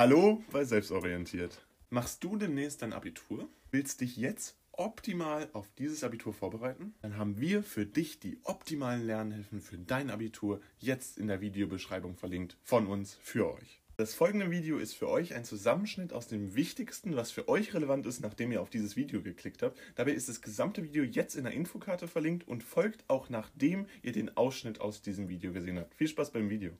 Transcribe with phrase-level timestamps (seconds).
[0.00, 1.60] Hallo bei Selbstorientiert.
[1.90, 3.50] Machst du demnächst dein Abitur?
[3.70, 6.94] Willst dich jetzt optimal auf dieses Abitur vorbereiten?
[7.02, 12.16] Dann haben wir für dich die optimalen Lernhilfen für dein Abitur jetzt in der Videobeschreibung
[12.16, 13.79] verlinkt von uns für euch.
[14.00, 18.06] Das folgende Video ist für euch ein Zusammenschnitt aus dem Wichtigsten, was für euch relevant
[18.06, 19.78] ist, nachdem ihr auf dieses Video geklickt habt.
[19.94, 24.12] Dabei ist das gesamte Video jetzt in der Infokarte verlinkt und folgt auch nachdem ihr
[24.12, 25.94] den Ausschnitt aus diesem Video gesehen habt.
[25.96, 26.70] Viel Spaß beim Video.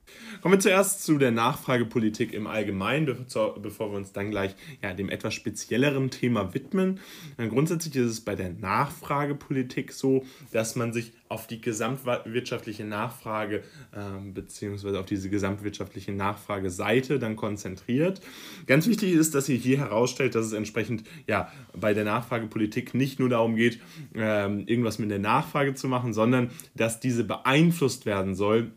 [0.41, 5.11] Kommen wir zuerst zu der Nachfragepolitik im Allgemeinen, bevor wir uns dann gleich ja, dem
[5.11, 7.01] etwas spezielleren Thema widmen.
[7.37, 13.63] Grundsätzlich ist es bei der Nachfragepolitik so, dass man sich auf die gesamtwirtschaftliche Nachfrage
[13.93, 18.21] äh, beziehungsweise auf diese gesamtwirtschaftliche Nachfrageseite dann konzentriert.
[18.67, 23.21] Ganz wichtig ist, dass ihr hier herausstellt, dass es entsprechend ja bei der Nachfragepolitik nicht
[23.21, 23.81] nur darum geht,
[24.15, 28.73] äh, irgendwas mit der Nachfrage zu machen, sondern dass diese beeinflusst werden soll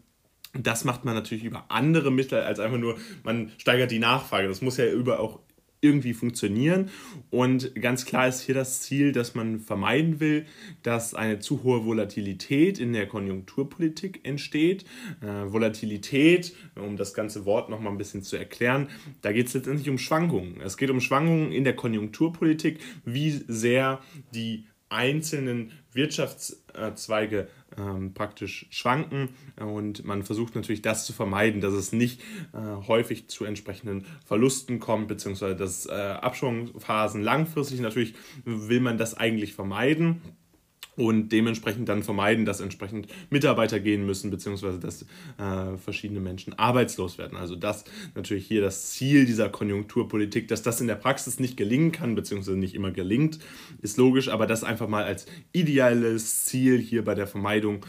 [0.56, 4.48] das macht man natürlich über andere Mittel als einfach nur, man steigert die Nachfrage.
[4.48, 5.40] Das muss ja über auch
[5.84, 6.90] irgendwie funktionieren.
[7.30, 10.46] Und ganz klar ist hier das Ziel, dass man vermeiden will,
[10.82, 14.86] dass eine zu hohe Volatilität in der Konjunkturpolitik entsteht.
[15.22, 18.90] Äh, Volatilität, um das ganze Wort nochmal ein bisschen zu erklären,
[19.22, 20.62] da geht es letztendlich um Schwankungen.
[20.62, 24.02] Es geht um Schwankungen in der Konjunkturpolitik, wie sehr
[24.34, 29.30] die einzelnen Wirtschaftszweige ähm, praktisch schwanken.
[29.58, 32.22] Und man versucht natürlich das zu vermeiden, dass es nicht
[32.54, 38.14] äh, häufig zu entsprechenden Verlusten kommt, beziehungsweise dass äh, Abschwungphasen langfristig natürlich
[38.46, 40.22] will man das eigentlich vermeiden
[40.96, 45.04] und dementsprechend dann vermeiden, dass entsprechend Mitarbeiter gehen müssen, beziehungsweise dass
[45.38, 47.38] äh, verschiedene Menschen arbeitslos werden.
[47.38, 47.84] Also das
[48.16, 52.58] natürlich hier das Ziel dieser Konjunkturpolitik, dass das in der Praxis nicht gelingen kann, beziehungsweise
[52.58, 53.40] nicht immer gelingt,
[53.82, 57.86] ist logisch, aber das einfach mal als ideales Ziel hier bei der Vermeidung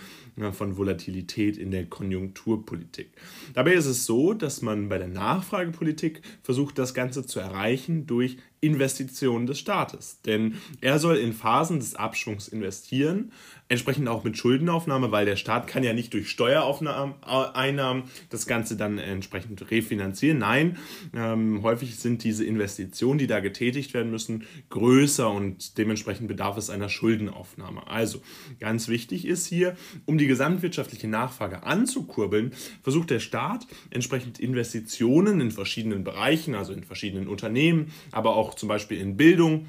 [0.53, 3.13] von Volatilität in der Konjunkturpolitik.
[3.53, 8.39] Dabei ist es so, dass man bei der Nachfragepolitik versucht, das Ganze zu erreichen durch
[8.65, 10.21] Investitionen des Staates.
[10.23, 13.33] Denn er soll in Phasen des Abschwungs investieren,
[13.69, 18.99] entsprechend auch mit Schuldenaufnahme, weil der Staat kann ja nicht durch Steuereinnahmen das Ganze dann
[18.99, 20.39] entsprechend refinanzieren.
[20.39, 20.77] Nein,
[21.15, 26.69] ähm, häufig sind diese Investitionen, die da getätigt werden müssen, größer und dementsprechend bedarf es
[26.69, 27.87] einer Schuldenaufnahme.
[27.87, 28.21] Also
[28.61, 35.51] ganz wichtig ist hier, um die gesamtwirtschaftliche Nachfrage anzukurbeln, versucht der Staat entsprechend Investitionen in
[35.51, 39.69] verschiedenen Bereichen, also in verschiedenen Unternehmen, aber auch zum Beispiel in Bildung,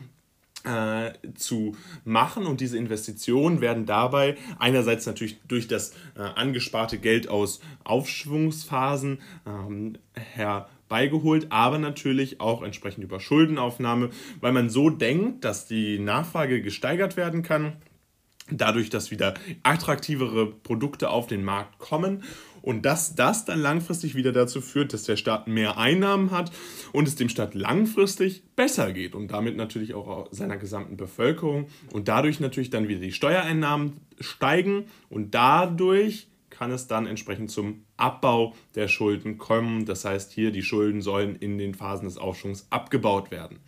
[0.65, 2.45] äh, zu machen.
[2.45, 9.97] Und diese Investitionen werden dabei einerseits natürlich durch das äh, angesparte Geld aus Aufschwungsphasen ähm,
[10.13, 14.09] herbeigeholt, aber natürlich auch entsprechend über Schuldenaufnahme,
[14.41, 17.73] weil man so denkt, dass die Nachfrage gesteigert werden kann,
[18.49, 22.23] dadurch, dass wieder attraktivere Produkte auf den Markt kommen
[22.65, 26.51] und dass das dann langfristig wieder dazu führt, dass der Staat mehr Einnahmen hat
[26.93, 32.07] und es dem Staat langfristig besser geht und damit natürlich auch seiner gesamten Bevölkerung und
[32.07, 38.55] dadurch natürlich dann wieder die Steuereinnahmen steigen und dadurch kann es dann entsprechend zum Abbau
[38.75, 39.85] der Schulden kommen.
[39.85, 43.59] Das heißt, hier die Schulden sollen in den Phasen des Aufschwungs abgebaut werden.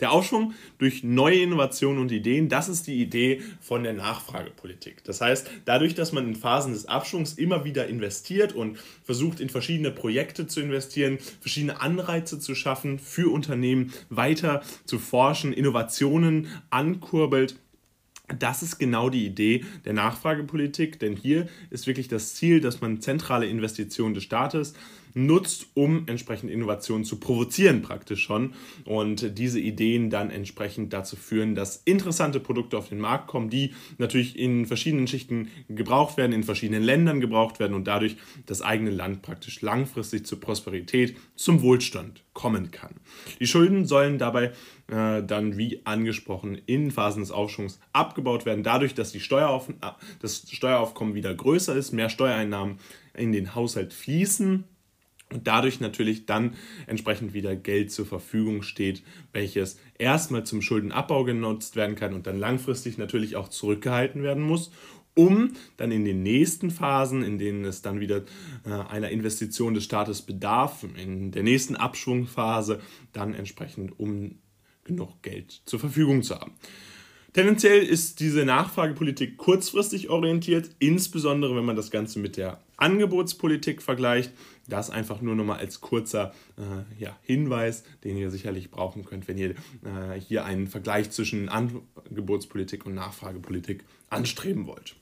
[0.00, 5.02] Der Aufschwung durch neue Innovationen und Ideen, das ist die Idee von der Nachfragepolitik.
[5.04, 9.48] Das heißt, dadurch, dass man in Phasen des Abschwungs immer wieder investiert und versucht, in
[9.48, 17.56] verschiedene Projekte zu investieren, verschiedene Anreize zu schaffen, für Unternehmen weiter zu forschen, Innovationen ankurbelt,
[18.38, 23.00] das ist genau die Idee der Nachfragepolitik, denn hier ist wirklich das Ziel, dass man
[23.00, 24.74] zentrale Investitionen des Staates
[25.26, 31.54] nutzt, um entsprechend Innovationen zu provozieren praktisch schon und diese Ideen dann entsprechend dazu führen,
[31.54, 36.44] dass interessante Produkte auf den Markt kommen, die natürlich in verschiedenen Schichten gebraucht werden, in
[36.44, 42.22] verschiedenen Ländern gebraucht werden und dadurch das eigene Land praktisch langfristig zur Prosperität, zum Wohlstand
[42.32, 42.94] kommen kann.
[43.40, 44.52] Die Schulden sollen dabei
[44.86, 49.68] äh, dann, wie angesprochen, in Phasen des Aufschwungs abgebaut werden, dadurch, dass die Steuerauf
[50.20, 52.78] das Steueraufkommen wieder größer ist, mehr Steuereinnahmen
[53.14, 54.64] in den Haushalt fließen
[55.32, 56.54] und dadurch natürlich dann
[56.86, 62.38] entsprechend wieder Geld zur Verfügung steht, welches erstmal zum Schuldenabbau genutzt werden kann und dann
[62.38, 64.70] langfristig natürlich auch zurückgehalten werden muss,
[65.14, 68.22] um dann in den nächsten Phasen, in denen es dann wieder
[68.64, 72.80] äh, einer Investition des Staates bedarf, in der nächsten Abschwungphase,
[73.12, 74.38] dann entsprechend um
[74.84, 76.52] genug Geld zur Verfügung zu haben.
[77.38, 84.32] Tendenziell ist diese Nachfragepolitik kurzfristig orientiert, insbesondere wenn man das Ganze mit der Angebotspolitik vergleicht.
[84.66, 89.38] Das einfach nur nochmal als kurzer äh, ja, Hinweis, den ihr sicherlich brauchen könnt, wenn
[89.38, 94.96] ihr äh, hier einen Vergleich zwischen Angebotspolitik und Nachfragepolitik anstreben wollt.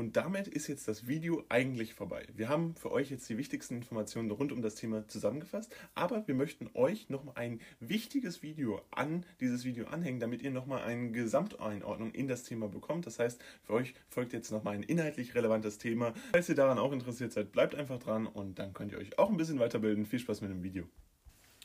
[0.00, 2.24] Und damit ist jetzt das Video eigentlich vorbei.
[2.34, 6.34] Wir haben für euch jetzt die wichtigsten Informationen rund um das Thema zusammengefasst, aber wir
[6.34, 12.12] möchten euch noch ein wichtiges Video an dieses Video anhängen, damit ihr nochmal eine Gesamteinordnung
[12.12, 13.04] in das Thema bekommt.
[13.04, 16.14] Das heißt, für euch folgt jetzt nochmal ein inhaltlich relevantes Thema.
[16.32, 19.28] Falls ihr daran auch interessiert seid, bleibt einfach dran und dann könnt ihr euch auch
[19.28, 20.06] ein bisschen weiterbilden.
[20.06, 20.88] Viel Spaß mit dem Video.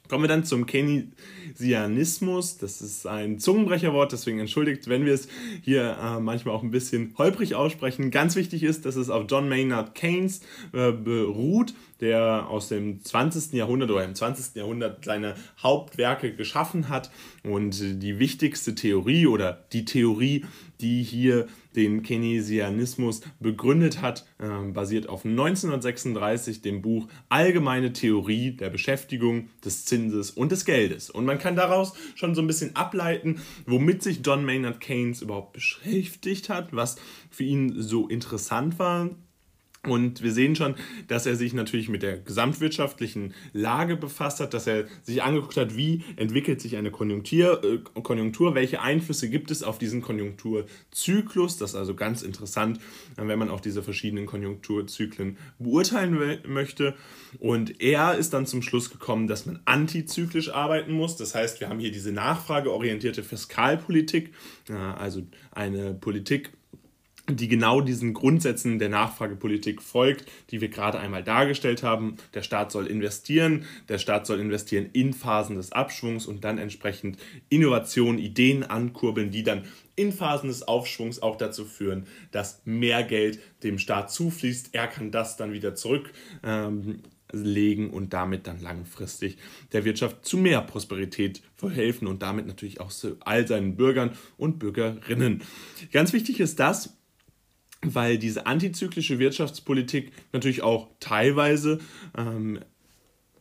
[0.07, 2.57] Kommen wir dann zum Keynesianismus.
[2.57, 5.27] Das ist ein Zungenbrecherwort, deswegen entschuldigt, wenn wir es
[5.61, 8.11] hier äh, manchmal auch ein bisschen holprig aussprechen.
[8.11, 10.41] Ganz wichtig ist, dass es auf John Maynard Keynes
[10.73, 13.53] äh, beruht, der aus dem 20.
[13.53, 14.55] Jahrhundert oder im 20.
[14.55, 17.09] Jahrhundert seine Hauptwerke geschaffen hat.
[17.43, 20.45] Und die wichtigste Theorie oder die Theorie,
[20.81, 28.69] die hier den Keynesianismus begründet hat, äh, basiert auf 1936 dem Buch Allgemeine Theorie der
[28.69, 31.09] Beschäftigung, des Zinses und des Geldes.
[31.09, 35.53] Und man kann daraus schon so ein bisschen ableiten, womit sich John Maynard Keynes überhaupt
[35.53, 36.95] beschäftigt hat, was
[37.29, 39.09] für ihn so interessant war
[39.87, 40.75] und wir sehen schon,
[41.07, 45.77] dass er sich natürlich mit der gesamtwirtschaftlichen Lage befasst hat, dass er sich angeguckt hat,
[45.77, 51.57] wie entwickelt sich eine Konjunktur, äh, Konjunktur welche Einflüsse gibt es auf diesen Konjunkturzyklus.
[51.57, 52.79] Das ist also ganz interessant,
[53.15, 56.95] wenn man auch diese verschiedenen Konjunkturzyklen beurteilen möchte.
[57.39, 61.17] Und er ist dann zum Schluss gekommen, dass man antizyklisch arbeiten muss.
[61.17, 64.33] Das heißt, wir haben hier diese nachfrageorientierte Fiskalpolitik,
[64.69, 66.51] äh, also eine Politik,
[67.29, 72.17] die genau diesen Grundsätzen der Nachfragepolitik folgt, die wir gerade einmal dargestellt haben.
[72.33, 77.17] Der Staat soll investieren, der Staat soll investieren in Phasen des Abschwungs und dann entsprechend
[77.49, 79.63] Innovationen, Ideen ankurbeln, die dann
[79.95, 84.69] in Phasen des Aufschwungs auch dazu führen, dass mehr Geld dem Staat zufließt.
[84.73, 86.11] Er kann das dann wieder zurück.
[86.43, 87.01] Ähm,
[87.91, 89.37] und damit dann langfristig
[89.73, 95.43] der Wirtschaft zu mehr Prosperität verhelfen und damit natürlich auch all seinen Bürgern und Bürgerinnen.
[95.91, 96.95] Ganz wichtig ist das,
[97.93, 101.79] weil diese antizyklische Wirtschaftspolitik natürlich auch teilweise
[102.17, 102.59] ähm,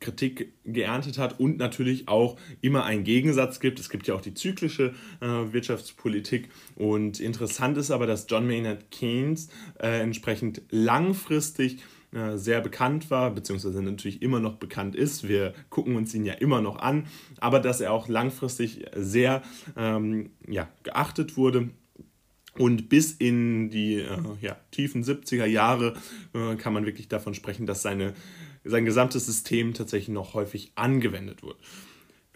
[0.04, 3.80] Kritik geerntet hat und natürlich auch immer einen Gegensatz gibt.
[3.80, 8.90] Es gibt ja auch die zyklische äh, Wirtschaftspolitik und interessant ist aber, dass John Maynard
[8.90, 9.48] Keynes
[9.80, 11.78] äh, entsprechend langfristig
[12.12, 15.26] äh, sehr bekannt war, beziehungsweise natürlich immer noch bekannt ist.
[15.26, 17.06] Wir gucken uns ihn ja immer noch an,
[17.40, 19.42] aber dass er auch langfristig sehr
[19.76, 21.70] ähm, ja, geachtet wurde
[22.58, 25.94] und bis in die äh, ja, tiefen 70er Jahre
[26.34, 28.14] äh, kann man wirklich davon sprechen, dass seine,
[28.64, 31.56] sein gesamtes System tatsächlich noch häufig angewendet wird.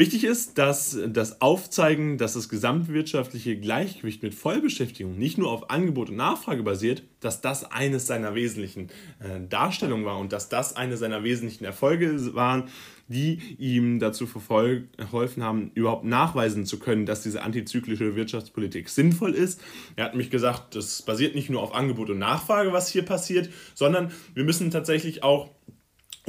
[0.01, 6.09] Wichtig ist, dass das Aufzeigen, dass das gesamtwirtschaftliche Gleichgewicht mit Vollbeschäftigung nicht nur auf Angebot
[6.11, 10.97] und Nachfrage basiert, dass das eines seiner wesentlichen äh, Darstellungen war und dass das eine
[10.97, 12.69] seiner wesentlichen Erfolge waren,
[13.09, 19.61] die ihm dazu verholfen haben, überhaupt nachweisen zu können, dass diese antizyklische Wirtschaftspolitik sinnvoll ist.
[19.97, 23.51] Er hat mich gesagt, das basiert nicht nur auf Angebot und Nachfrage, was hier passiert,
[23.75, 25.51] sondern wir müssen tatsächlich auch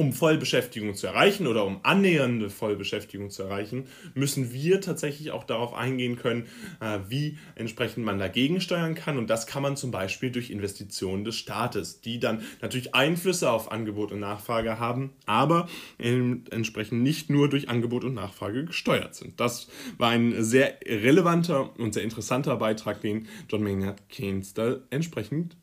[0.00, 5.74] um Vollbeschäftigung zu erreichen oder um annähernde Vollbeschäftigung zu erreichen, müssen wir tatsächlich auch darauf
[5.74, 6.46] eingehen können,
[6.80, 9.18] äh, wie entsprechend man dagegen steuern kann.
[9.18, 13.70] Und das kann man zum Beispiel durch Investitionen des Staates, die dann natürlich Einflüsse auf
[13.70, 15.68] Angebot und Nachfrage haben, aber
[15.98, 19.38] entsprechend nicht nur durch Angebot und Nachfrage gesteuert sind.
[19.38, 19.68] Das
[19.98, 25.58] war ein sehr relevanter und sehr interessanter Beitrag, den John Maynard Keynes da entsprechend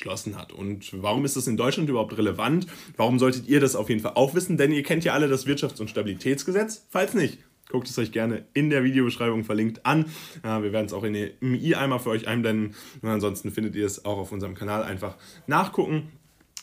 [0.00, 0.52] geschlossen hat.
[0.52, 2.66] Und warum ist das in Deutschland überhaupt relevant?
[2.96, 4.56] Warum solltet ihr das auf jeden Fall auch wissen?
[4.56, 6.86] Denn ihr kennt ja alle das Wirtschafts- und Stabilitätsgesetz.
[6.88, 7.38] Falls nicht,
[7.70, 10.06] guckt es euch gerne in der Videobeschreibung verlinkt an.
[10.42, 12.74] Wir werden es auch in im i-Eimer für euch einblenden.
[13.02, 15.16] Und ansonsten findet ihr es auch auf unserem Kanal einfach
[15.46, 16.10] nachgucken.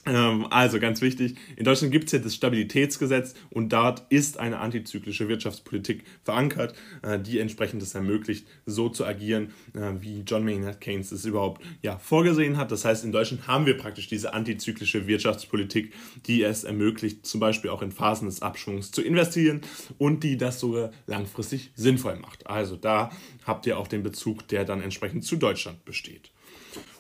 [0.08, 4.60] Ähm, also ganz wichtig, in Deutschland gibt es ja das Stabilitätsgesetz und dort ist eine
[4.60, 10.80] antizyklische Wirtschaftspolitik verankert, äh, die entsprechend es ermöglicht, so zu agieren, äh, wie John Maynard
[10.80, 12.72] Keynes es überhaupt ja, vorgesehen hat.
[12.72, 15.94] Das heißt, in Deutschland haben wir praktisch diese antizyklische Wirtschaftspolitik,
[16.26, 19.62] die es ermöglicht, zum Beispiel auch in Phasen des Abschwungs zu investieren
[19.98, 22.48] und die das sogar langfristig sinnvoll macht.
[22.48, 23.12] Also da
[23.46, 26.32] habt ihr auch den Bezug, der dann entsprechend zu Deutschland besteht.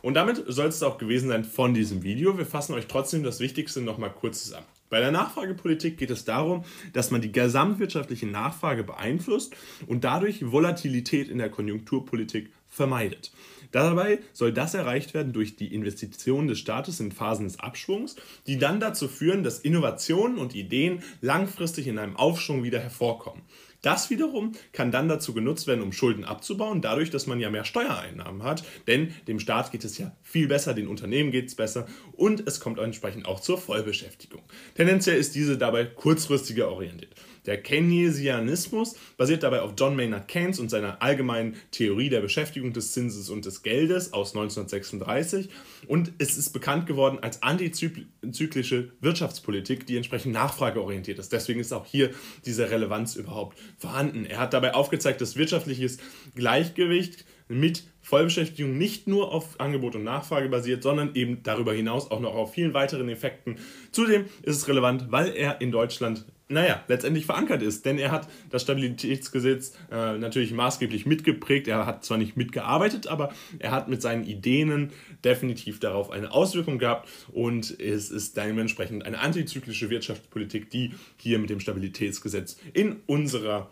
[0.01, 2.37] Und damit soll es auch gewesen sein von diesem Video.
[2.37, 4.65] Wir fassen euch trotzdem das Wichtigste nochmal kurz zusammen.
[4.89, 9.53] Bei der Nachfragepolitik geht es darum, dass man die gesamtwirtschaftliche Nachfrage beeinflusst
[9.85, 13.31] und dadurch Volatilität in der Konjunkturpolitik vermeidet.
[13.71, 18.57] Dabei soll das erreicht werden durch die Investitionen des Staates in Phasen des Abschwungs, die
[18.57, 23.41] dann dazu führen, dass Innovationen und Ideen langfristig in einem Aufschwung wieder hervorkommen.
[23.81, 27.65] Das wiederum kann dann dazu genutzt werden, um Schulden abzubauen, dadurch, dass man ja mehr
[27.65, 28.63] Steuereinnahmen hat.
[28.87, 32.59] Denn dem Staat geht es ja viel besser, den Unternehmen geht es besser und es
[32.59, 34.41] kommt entsprechend auch zur Vollbeschäftigung.
[34.75, 37.13] Tendenziell ist diese dabei kurzfristiger orientiert.
[37.47, 42.91] Der Keynesianismus basiert dabei auf John Maynard Keynes und seiner allgemeinen Theorie der Beschäftigung des
[42.91, 45.49] Zinses und des Geldes aus 1936
[45.87, 51.31] und es ist bekannt geworden als antizyklische Wirtschaftspolitik, die entsprechend nachfrageorientiert ist.
[51.31, 52.11] Deswegen ist auch hier
[52.45, 54.25] diese Relevanz überhaupt vorhanden.
[54.25, 55.97] Er hat dabei aufgezeigt, dass wirtschaftliches
[56.35, 62.19] Gleichgewicht mit Vollbeschäftigung nicht nur auf Angebot und Nachfrage basiert, sondern eben darüber hinaus auch
[62.19, 63.57] noch auf vielen weiteren Effekten.
[63.91, 67.85] Zudem ist es relevant, weil er in Deutschland naja, letztendlich verankert ist.
[67.85, 71.67] Denn er hat das Stabilitätsgesetz äh, natürlich maßgeblich mitgeprägt.
[71.67, 74.91] Er hat zwar nicht mitgearbeitet, aber er hat mit seinen Ideen
[75.23, 77.09] definitiv darauf eine Auswirkung gehabt.
[77.31, 83.69] Und es ist dementsprechend eine antizyklische Wirtschaftspolitik, die hier mit dem Stabilitätsgesetz in unserer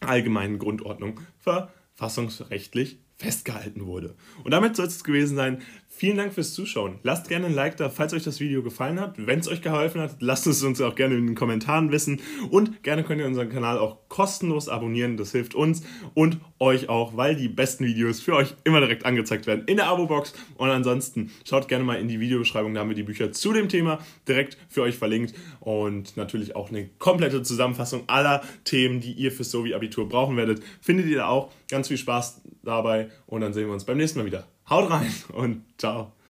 [0.00, 4.14] allgemeinen Grundordnung verfassungsrechtlich festgehalten wurde.
[4.42, 5.62] Und damit soll es gewesen sein.
[5.96, 6.98] Vielen Dank fürs Zuschauen.
[7.04, 9.14] Lasst gerne ein Like da, falls euch das Video gefallen hat.
[9.16, 12.20] Wenn es euch geholfen hat, lasst es uns auch gerne in den Kommentaren wissen.
[12.50, 15.16] Und gerne könnt ihr unseren Kanal auch kostenlos abonnieren.
[15.16, 19.46] Das hilft uns und euch auch, weil die besten Videos für euch immer direkt angezeigt
[19.46, 20.34] werden in der Abo-Box.
[20.56, 22.74] Und ansonsten schaut gerne mal in die Videobeschreibung.
[22.74, 25.34] Da haben wir die Bücher zu dem Thema direkt für euch verlinkt.
[25.60, 31.06] Und natürlich auch eine komplette Zusammenfassung aller Themen, die ihr fürs Sovi-Abitur brauchen werdet, findet
[31.06, 31.52] ihr da auch.
[31.68, 34.46] Ganz viel Spaß dabei und dann sehen wir uns beim nächsten Mal wieder.
[34.68, 36.14] Haut rein und ciao.